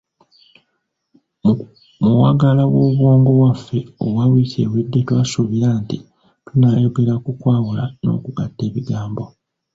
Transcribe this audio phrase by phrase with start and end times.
[2.03, 5.97] Mu wagala obwongo waffe owa wiiki ewedde twasuubiza nti
[6.45, 9.23] tunaayogera ku kwawula n’okugatta ebigambo.